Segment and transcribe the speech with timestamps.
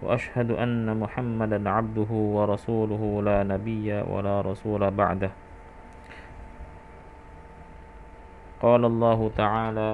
[0.00, 5.30] وأشهد أن محمدا عبده ورسوله لا نبي ولا رسول بعده.
[8.60, 9.90] قال الله تعالى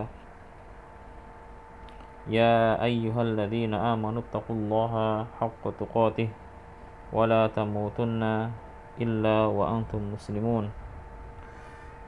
[2.30, 4.92] يا أيها الذين آمنوا اتقوا الله
[5.38, 6.28] حق تقاته
[7.12, 8.22] ولا تموتن
[8.98, 10.70] إلا وأنتم مسلمون.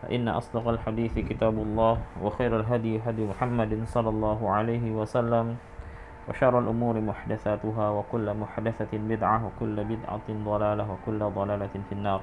[0.02, 5.58] فإن أصدق الحديث كتاب الله وخير الهدي هدي محمد صلى الله عليه وسلم.
[6.29, 12.21] وشر الأمور محدثاتها وكل محدثة بدعة وكل بدعة ضلالة وكل ضلالة في النار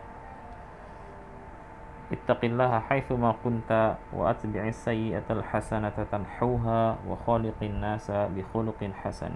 [2.13, 3.71] اتق الله حيثما كنت
[4.13, 9.35] وأتبع السيئة الحسنة تمحوها وخالق الناس بخلق حسن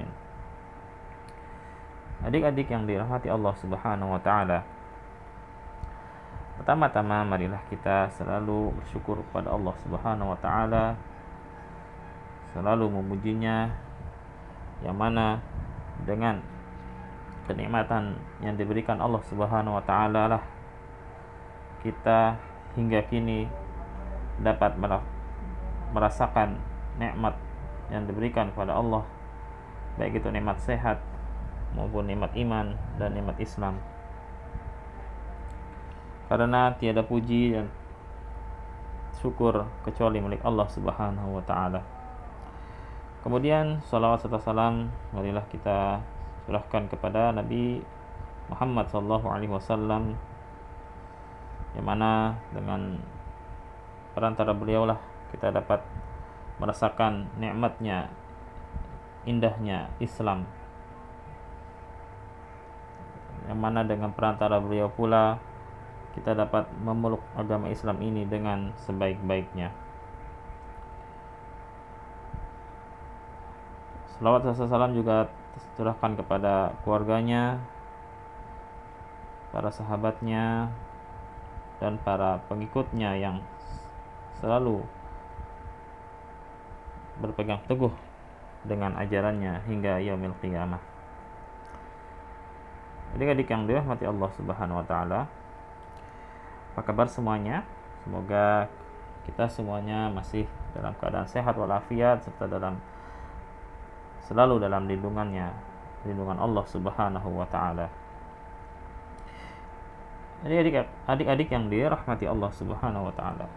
[2.25, 4.65] Adik-adik yang dirahmati Allah Subhanahu wa taala,
[6.55, 10.95] Pertama-tama marilah kita selalu bersyukur kepada Allah Subhanahu wa taala.
[12.55, 13.75] Selalu memujinya
[14.86, 15.44] yang mana
[16.08, 16.40] dengan
[17.50, 20.44] kenikmatan yang diberikan Allah Subhanahu wa taala lah
[21.84, 22.38] kita
[22.78, 23.50] hingga kini
[24.40, 24.80] dapat
[25.92, 26.60] merasakan
[27.02, 27.36] nikmat
[27.90, 29.04] yang diberikan kepada Allah
[29.98, 31.02] baik itu nikmat sehat
[31.76, 33.82] maupun nikmat iman dan nikmat Islam
[36.30, 37.74] karena tiada puji dan
[39.20, 41.82] syukur kecuali milik Allah Subhanahu wa taala.
[43.20, 46.00] Kemudian salawat serta salam marilah kita
[46.48, 47.84] curahkan kepada Nabi
[48.48, 50.16] Muhammad sallallahu alaihi wasallam
[51.78, 52.98] yang mana dengan
[54.18, 54.98] perantara beliaulah
[55.36, 55.84] kita dapat
[56.58, 58.10] merasakan nikmatnya
[59.28, 60.50] indahnya Islam
[63.50, 65.42] yang mana dengan perantara beliau pula
[66.14, 69.89] kita dapat memeluk agama Islam ini dengan sebaik-baiknya.
[74.20, 77.56] Salawat salam juga tercurahkan kepada keluarganya,
[79.56, 80.68] para sahabatnya,
[81.80, 83.40] dan para pengikutnya yang
[84.44, 84.84] selalu
[87.24, 87.96] berpegang teguh
[88.68, 90.84] dengan ajarannya hingga yaumil qiyamah.
[93.16, 95.32] Adik-adik yang dirahmati Allah Subhanahu wa taala,
[96.76, 97.64] apa kabar semuanya?
[98.04, 98.68] Semoga
[99.24, 100.44] kita semuanya masih
[100.76, 102.76] dalam keadaan sehat walafiat serta dalam
[104.30, 105.50] selalu dalam lindungannya,
[106.06, 107.90] lindungan Allah Subhanahu wa taala.
[110.46, 113.50] Jadi adik-adik yang dirahmati Allah Subhanahu wa taala.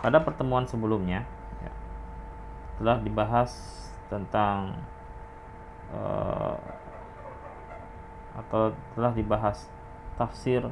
[0.00, 1.28] Pada pertemuan sebelumnya
[1.60, 1.72] ya,
[2.80, 3.52] telah dibahas
[4.08, 4.80] tentang
[5.92, 6.56] uh,
[8.34, 9.70] atau telah dibahas
[10.18, 10.64] tafsir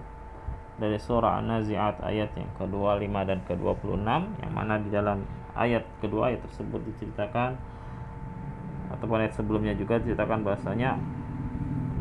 [0.80, 4.08] dari surah An-Nazi'at ayat yang ke-25 dan ke-26
[4.42, 5.22] yang mana di dalam
[5.52, 7.56] ayat kedua ayat tersebut diceritakan
[8.92, 10.96] ataupun ayat sebelumnya juga diceritakan bahasanya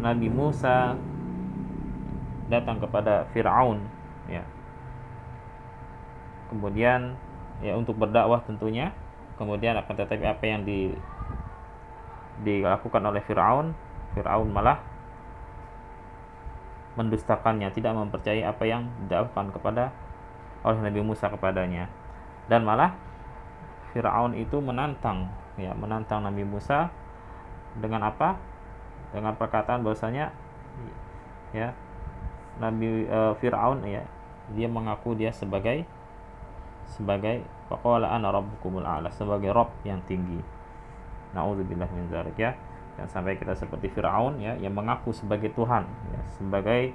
[0.01, 0.97] Nabi Musa
[2.51, 3.79] datang kepada Firaun
[4.28, 4.44] ya.
[6.51, 7.16] Kemudian
[7.63, 8.91] ya untuk berdakwah tentunya.
[9.39, 10.94] Kemudian akan tetapi apa yang di
[12.41, 13.73] dilakukan oleh Firaun,
[14.13, 14.81] Firaun malah
[17.00, 19.83] mendustakannya, tidak mempercayai apa yang didakwahkan kepada
[20.62, 21.88] oleh Nabi Musa kepadanya.
[22.51, 22.94] Dan malah
[23.91, 25.28] Firaun itu menantang
[25.59, 26.91] ya, menantang Nabi Musa
[27.79, 28.40] dengan apa?
[29.12, 30.31] Dengan perkataan bahwasanya
[31.52, 31.75] ya
[32.59, 34.03] Nabi uh, Firaun ya,
[34.56, 35.84] dia mengaku dia sebagai
[36.88, 40.40] sebagai faqala rabbukumul a'la, sebagai rob yang tinggi.
[41.31, 42.51] Nauzubillah min dzalik ya
[43.00, 46.92] dan sampai kita seperti Firaun ya yang mengaku sebagai Tuhan ya, sebagai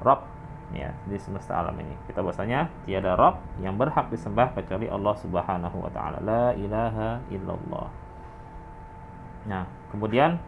[0.00, 0.24] Rob
[0.72, 1.94] ya di semesta alam ini.
[2.08, 6.18] Kita bahasanya tiada Rob yang berhak disembah kecuali Allah Subhanahu Wa Taala.
[6.24, 7.88] La ilaha illallah.
[9.48, 10.40] Nah kemudian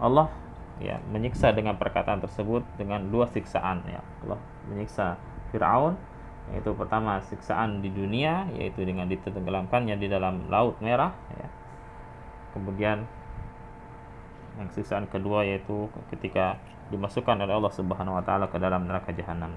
[0.00, 0.32] Allah
[0.80, 4.00] ya menyiksa dengan perkataan tersebut dengan dua siksaan ya.
[4.24, 4.40] Allah
[4.72, 5.20] menyiksa
[5.52, 5.94] Firaun
[6.50, 11.48] yaitu pertama siksaan di dunia yaitu dengan ditenggelamkannya di dalam laut merah ya.
[12.56, 13.06] Kemudian
[14.58, 16.58] yang siksaan kedua yaitu ketika
[16.90, 19.54] dimasukkan oleh Allah Subhanahu wa taala ke dalam neraka jahanam.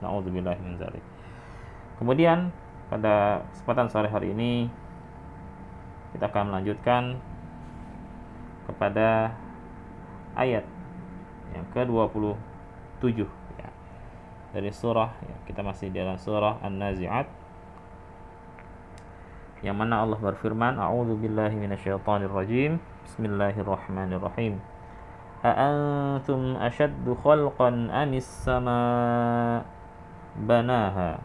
[0.00, 1.02] Nauzubillah min dzalik.
[1.98, 2.54] Kemudian
[2.86, 4.70] pada kesempatan sore hari ini
[6.14, 7.18] kita akan melanjutkan
[8.70, 9.34] kepada
[10.38, 10.64] ayat
[11.54, 13.18] yang ke-27
[13.58, 13.70] ya.
[14.54, 17.26] Dari surah ya, kita masih dalam surah An-Nazi'at
[19.64, 22.76] yang mana Allah berfirman A'udzu billahi minasyaitonir rajim
[23.08, 24.75] Bismillahirrahmanirrahim
[25.44, 28.78] A'antum ashaddu khalqan amis sama
[30.36, 31.20] banaha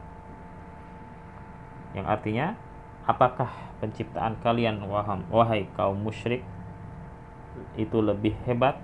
[1.92, 2.56] yang artinya
[3.04, 3.52] apakah
[3.84, 6.44] penciptaan kalian waham wahai kaum musyrik
[7.76, 8.80] itu lebih hebat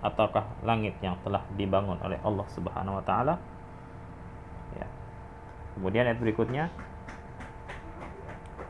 [0.00, 3.34] ataukah langit yang telah dibangun oleh Allah Subhanahu wa taala?
[4.72, 4.88] Ya.
[5.76, 6.72] Kemudian ayat berikutnya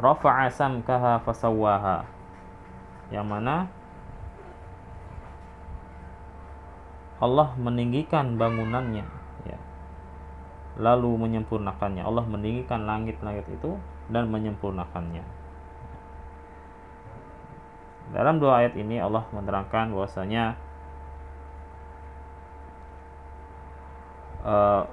[0.02, 2.08] rafa'a samkaha fasawwaha
[3.14, 3.70] yang mana
[7.16, 9.04] Allah meninggikan bangunannya
[9.48, 9.58] ya.
[10.76, 12.04] Lalu menyempurnakannya.
[12.04, 13.80] Allah meninggikan langit-langit itu
[14.12, 15.24] dan menyempurnakannya.
[18.12, 20.60] Dalam dua ayat ini Allah menerangkan bahwasanya
[24.44, 24.84] uh,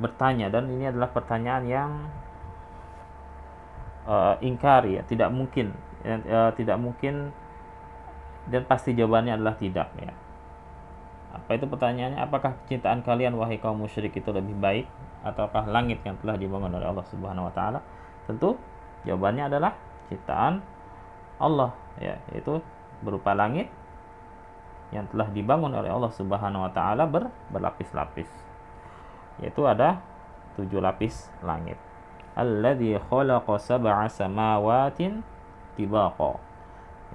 [0.00, 0.48] bertanya.
[0.48, 1.90] Dan ini adalah pertanyaan yang
[4.08, 5.04] uh, ingkar ya.
[5.04, 5.76] Tidak mungkin
[6.08, 7.36] uh, tidak mungkin
[8.48, 10.29] dan pasti jawabannya adalah tidak ya
[11.30, 12.18] apa itu pertanyaannya?
[12.18, 14.86] Apakah kecintaan kalian wahai kaum musyrik itu lebih baik
[15.22, 17.80] ataukah langit yang telah dibangun oleh Allah Subhanahu wa taala?
[18.26, 18.58] Tentu
[19.06, 19.78] jawabannya adalah
[20.10, 20.58] ciptaan
[21.38, 21.72] Allah
[22.02, 22.58] ya yaitu
[23.00, 23.70] berupa langit
[24.90, 28.26] yang telah dibangun oleh Allah Subhanahu wa taala ber, berlapis-lapis.
[29.38, 30.02] Yaitu ada
[30.58, 31.78] tujuh lapis langit.
[32.34, 35.22] Alladzi khalaqa sab'a samawatin
[35.78, 36.49] tibaqa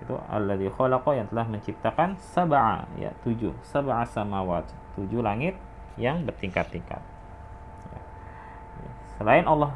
[0.01, 3.55] itu alladzi khalaqa yang telah menciptakan sab'a ya tujuh.
[3.63, 4.67] Sab'a samawat
[4.99, 5.55] tujuh langit
[5.95, 6.99] yang bertingkat-tingkat.
[7.91, 8.01] Ya.
[9.15, 9.71] selain Allah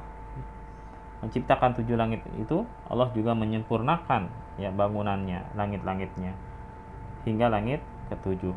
[1.24, 4.27] menciptakan tujuh langit itu Allah juga menyempurnakan
[4.60, 6.36] ya bangunannya langit-langitnya
[7.24, 8.56] hingga langit ketujuh.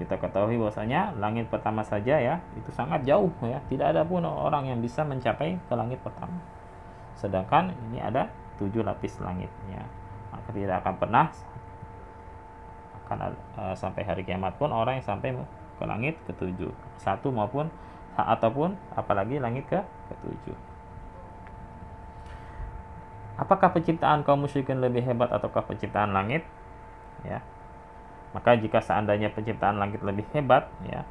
[0.00, 3.60] Kita ketahui bahwasanya langit pertama saja ya itu sangat jauh ya.
[3.68, 6.40] Tidak ada pun orang yang bisa mencapai ke langit pertama.
[7.20, 9.82] Sedangkan ini ada tujuh lapis langitnya
[10.30, 11.26] maka tidak akan pernah
[13.06, 13.18] akan
[13.58, 15.34] uh, sampai hari kiamat pun orang yang sampai
[15.80, 16.70] ke langit ketujuh
[17.00, 17.72] satu maupun
[18.14, 19.80] ataupun apalagi langit ke
[20.12, 20.58] ketujuh
[23.40, 26.44] apakah penciptaan kaum musyrikin lebih hebat ataukah penciptaan langit
[27.24, 27.40] ya
[28.30, 31.02] maka jika seandainya penciptaan langit lebih hebat, ya,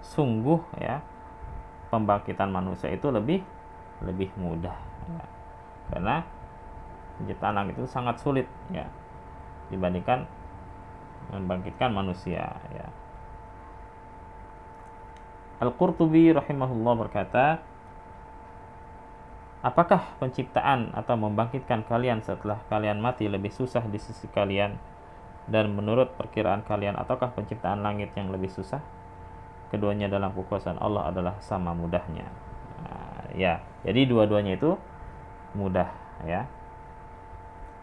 [0.00, 1.04] sungguh ya
[1.92, 3.44] pembangkitan manusia itu lebih
[4.00, 4.74] lebih mudah.
[5.12, 5.24] Ya.
[5.92, 6.24] Karena
[7.20, 8.88] penciptaan langit itu sangat sulit, ya,
[9.68, 10.24] dibandingkan
[11.32, 12.58] membangkitkan manusia.
[12.72, 12.88] Ya.
[15.62, 17.62] Al-Qurtubi rahimahullah berkata,
[19.62, 24.74] Apakah penciptaan atau membangkitkan kalian setelah kalian mati lebih susah di sisi kalian
[25.46, 28.82] dan menurut perkiraan kalian ataukah penciptaan langit yang lebih susah?
[29.70, 32.26] Keduanya dalam kekuasaan Allah adalah sama mudahnya.
[32.82, 34.74] Nah, ya, jadi dua-duanya itu
[35.54, 35.94] mudah
[36.26, 36.50] ya.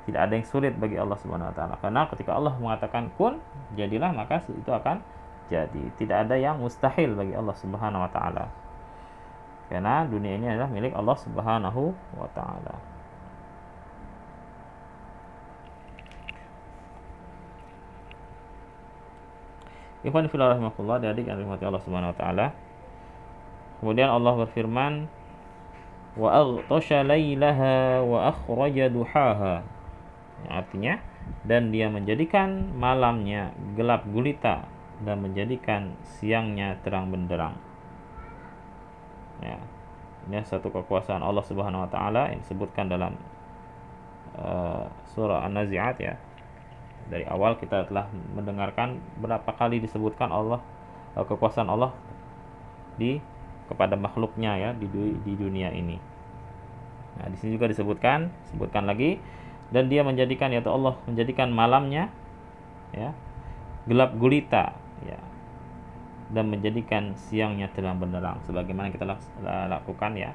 [0.09, 1.77] Tidak ada yang sulit bagi Allah Subhanahu wa taala.
[1.77, 3.37] Karena ketika Allah mengatakan kun,
[3.77, 5.05] jadilah maka itu akan
[5.53, 5.83] jadi.
[6.01, 8.49] Tidak ada yang mustahil bagi Allah Subhanahu wa taala.
[9.69, 12.73] Karena dunia ini adalah milik Allah Subhanahu wa taala.
[20.01, 22.45] Ikhwan fillah rahimahullah adik yang dirahmati Allah Subhanahu wa taala.
[23.77, 25.05] Kemudian Allah berfirman
[26.17, 29.61] wa aghtasha lailaha wa akhraja duhaha.
[30.47, 31.01] Artinya
[31.43, 34.65] dan dia menjadikan malamnya gelap gulita
[35.03, 37.55] dan menjadikan siangnya terang benderang.
[39.43, 39.59] Ya.
[40.29, 43.17] Ini satu kekuasaan Allah Subhanahu wa taala yang disebutkan dalam
[44.37, 46.15] uh, surah An-Nazi'at ya
[47.09, 48.05] dari awal kita telah
[48.37, 50.61] mendengarkan berapa kali disebutkan Allah
[51.17, 51.91] eh, kekuasaan Allah
[53.01, 53.17] di
[53.65, 54.85] kepada makhluknya ya di
[55.25, 55.97] di dunia ini.
[57.19, 59.19] Nah, di sini juga disebutkan, sebutkan lagi
[59.69, 62.09] dan dia menjadikan yaitu Allah menjadikan malamnya
[62.89, 63.13] ya
[63.85, 64.73] gelap gulita
[65.05, 65.19] ya
[66.29, 68.37] dan menjadikan siangnya terang benderang.
[68.45, 69.05] Sebagaimana kita
[69.69, 70.31] lakukan ya.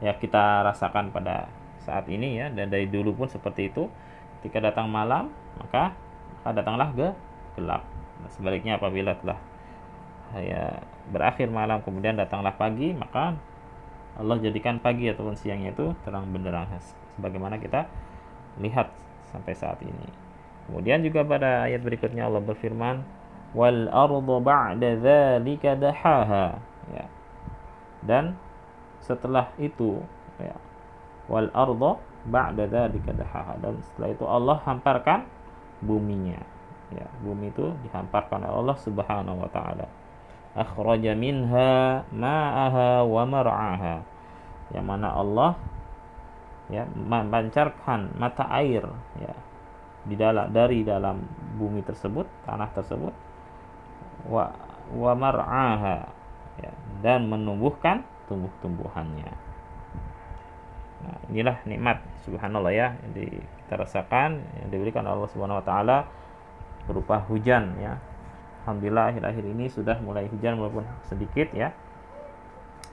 [0.00, 1.52] Ya kita rasakan pada
[1.84, 2.48] saat ini ya.
[2.48, 3.88] Dan dari dulu pun seperti itu.
[4.40, 5.28] Ketika datang malam
[5.60, 5.92] maka
[6.44, 7.08] datanglah ke
[7.60, 7.84] gelap.
[8.20, 9.40] Nah, sebaliknya apabila telah
[10.36, 10.80] ya
[11.12, 13.36] berakhir malam kemudian datanglah pagi, maka
[14.16, 16.68] Allah jadikan pagi ataupun siangnya itu terang benderang.
[17.16, 17.88] Sebagaimana kita
[18.60, 18.90] lihat
[19.30, 20.08] sampai saat ini.
[20.68, 23.04] Kemudian juga pada ayat berikutnya Allah berfirman,
[23.52, 26.58] "Wal ardu ba'da dzalika dahaha."
[26.92, 27.06] Ya.
[28.04, 28.36] Dan
[29.04, 30.00] setelah itu
[30.40, 30.56] ya,
[31.28, 35.28] wal ardu ba'da dzalika dahaha dan setelah itu Allah hamparkan
[35.84, 36.40] buminya
[36.92, 39.86] ya bumi itu dihamparkan oleh Allah Subhanahu wa taala
[40.56, 43.96] akhraja minha ma'aha wa mar'aha
[44.72, 45.58] yang mana Allah
[46.72, 48.84] ya memancarkan mata air
[49.20, 49.34] ya
[50.04, 51.20] di dalam dari dalam
[51.56, 53.12] bumi tersebut tanah tersebut
[54.28, 54.48] wa
[54.92, 56.08] wa mar'aha
[56.60, 59.44] ya, dan menumbuhkan tumbuh-tumbuhannya
[61.04, 66.08] Nah, inilah nikmat subhanallah ya yang kita rasakan yang diberikan Allah Subhanahu wa taala
[66.88, 68.00] berupa hujan ya.
[68.64, 71.76] Alhamdulillah akhir-akhir ini sudah mulai hujan walaupun sedikit ya.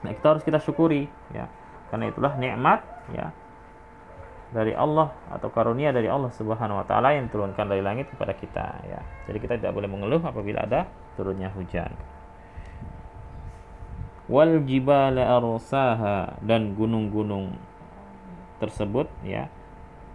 [0.03, 1.47] Nah, kita harus kita syukuri ya.
[1.87, 2.83] Karena itulah nikmat
[3.15, 3.31] ya
[4.51, 8.67] dari Allah atau karunia dari Allah Subhanahu wa taala yang diturunkan dari langit kepada kita
[8.83, 8.99] ya.
[9.27, 11.91] Jadi kita tidak boleh mengeluh apabila ada turunnya hujan.
[14.27, 17.55] Wal jibala arsaha dan gunung-gunung
[18.61, 19.49] tersebut ya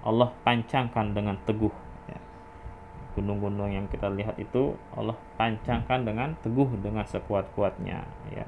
[0.07, 1.75] Allah pancangkan dengan teguh
[2.07, 2.21] ya.
[3.19, 8.47] gunung-gunung yang kita lihat itu Allah pancangkan dengan teguh dengan sekuat-kuatnya ya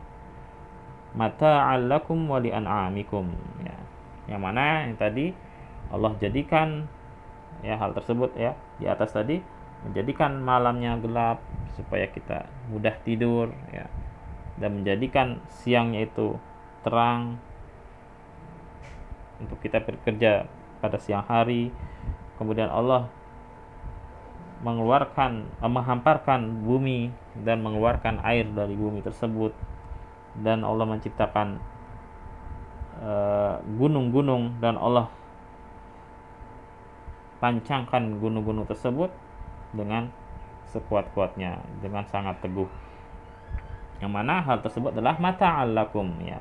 [1.18, 3.26] mata alakum wali an'amikum
[3.66, 3.74] ya
[4.30, 5.34] yang mana yang tadi
[5.88, 6.84] Allah jadikan
[7.64, 9.40] ya hal tersebut ya di atas tadi
[9.86, 11.38] menjadikan malamnya gelap
[11.74, 13.86] supaya kita mudah tidur ya
[14.58, 16.34] dan menjadikan siangnya itu
[16.82, 17.38] terang
[19.38, 20.50] untuk kita bekerja
[20.82, 21.70] pada siang hari.
[22.38, 23.10] Kemudian Allah
[24.62, 27.14] mengeluarkan eh, menghamparkan bumi
[27.46, 29.54] dan mengeluarkan air dari bumi tersebut.
[30.38, 31.58] Dan Allah menciptakan
[33.02, 35.10] eh, gunung-gunung uh, dan Allah
[37.38, 39.10] pancangkan gunung-gunung tersebut
[39.74, 40.10] dengan
[40.68, 42.68] sekuat-kuatnya dengan sangat teguh
[43.98, 46.38] yang mana hal tersebut adalah mata alakum ya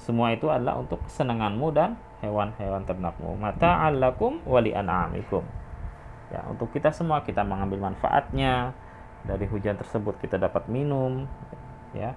[0.00, 3.38] semua itu adalah untuk kesenanganmu dan hewan-hewan ternakmu.
[3.38, 5.44] Mata alakum wali an'amikum.
[6.32, 8.74] Ya, untuk kita semua kita mengambil manfaatnya.
[9.24, 11.24] Dari hujan tersebut kita dapat minum,
[11.96, 12.12] ya.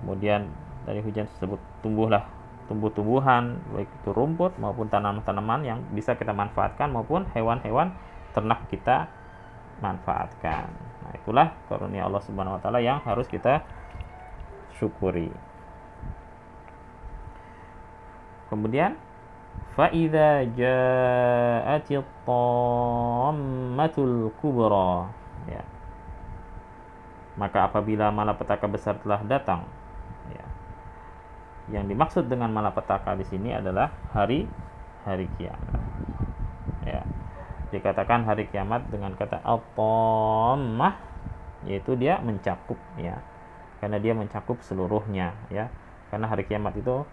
[0.00, 0.48] Kemudian
[0.88, 2.24] dari hujan tersebut tumbuhlah
[2.71, 7.91] tumbuh-tumbuhan, baik itu rumput maupun tanaman-tanaman yang bisa kita manfaatkan maupun hewan-hewan
[8.31, 9.11] ternak kita
[9.83, 10.71] manfaatkan.
[11.03, 13.61] Nah, itulah karunia Allah Subhanahu wa taala yang harus kita
[14.79, 15.29] syukuri.
[18.47, 18.95] Kemudian
[19.73, 24.93] فإذا جاءت الطامة الكبرى
[25.49, 25.63] ya.
[27.33, 29.76] maka apabila malapetaka besar telah datang ya.
[31.68, 34.48] yang dimaksud dengan malapetaka di sini adalah hari
[35.04, 35.82] hari kiamat
[36.84, 37.02] ya
[37.68, 39.60] dikatakan hari kiamat dengan kata al
[41.66, 43.20] yaitu dia mencakup ya
[43.82, 45.68] karena dia mencakup seluruhnya ya
[46.08, 47.04] karena hari kiamat itu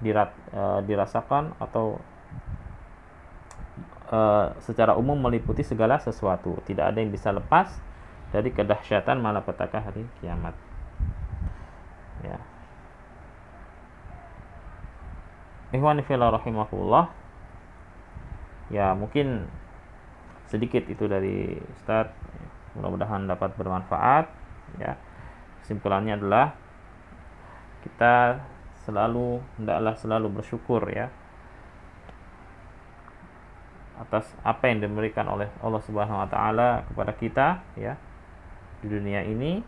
[0.00, 1.98] dirat, uh, dirasakan atau
[4.08, 6.58] uh, secara umum meliputi segala sesuatu.
[6.64, 7.70] Tidak ada yang bisa lepas
[8.30, 10.54] dari kedahsyatan malapetaka hari kiamat.
[12.22, 12.38] Ya.
[15.68, 17.04] Ikhwan fillah rahimahullah.
[18.72, 19.48] Ya, mungkin
[20.48, 22.08] sedikit itu dari Ustaz.
[22.76, 24.26] Mudah-mudahan dapat bermanfaat
[24.80, 24.96] ya.
[25.64, 26.56] Kesimpulannya adalah
[27.84, 28.40] kita
[28.88, 31.12] selalu hendaklah selalu bersyukur ya
[34.00, 37.46] atas apa yang diberikan oleh Allah Subhanahu wa taala kepada kita
[37.76, 38.00] ya
[38.80, 39.60] di dunia ini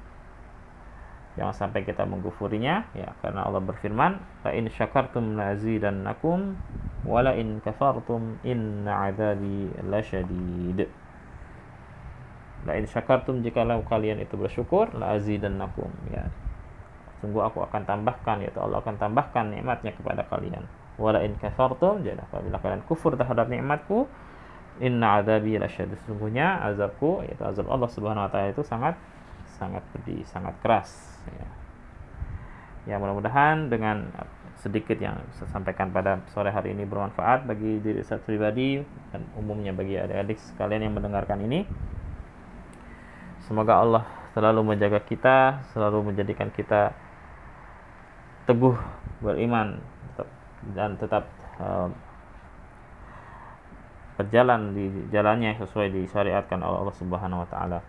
[1.41, 6.53] jangan sampai kita menggufurinya ya karena Allah berfirman la in syakartum lazidannakum
[7.09, 10.85] wa la in kafartum inna adzabi lasyadid.
[12.69, 16.29] La in syakartum jikalau kalian itu bersyukur la azidannakum ya.
[17.25, 20.69] Sungguh aku akan tambahkan yaitu Allah akan tambahkan nikmatnya kepada kalian.
[21.01, 24.05] Wala in kafartum jadi apabila kalian kufur terhadap nikmatku
[24.77, 29.01] inna adzabi lasyad sesungguhnya azabku yaitu azab Allah Subhanahu wa taala itu sangat
[29.61, 30.89] sangat pedih sangat keras
[31.29, 31.47] ya,
[32.89, 34.09] ya mudah-mudahan dengan
[34.57, 38.81] sedikit yang saya sampaikan pada sore hari ini bermanfaat bagi diri saya pribadi
[39.13, 41.69] dan umumnya bagi adik-adik sekalian yang mendengarkan ini
[43.45, 46.97] semoga Allah selalu menjaga kita selalu menjadikan kita
[48.49, 48.77] teguh
[49.21, 49.81] beriman
[50.77, 51.25] dan tetap
[51.57, 51.89] uh,
[54.21, 57.81] berjalan di jalannya sesuai disyariatkan oleh Allah Subhanahu wa taala.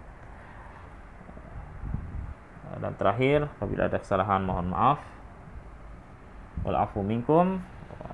[2.80, 5.02] Dan terakhir, apabila ada kesalahan mohon maaf.
[6.64, 7.60] Wal afu minkum.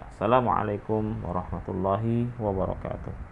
[0.09, 3.26] Assalamualaikum warahmatullahi wabarakatuh.